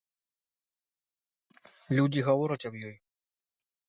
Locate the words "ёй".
2.89-2.95